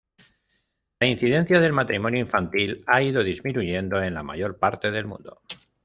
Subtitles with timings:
[0.99, 5.43] La incidencia del matrimonio infantil ha ido disminuyendo en la mayor parte del mundo.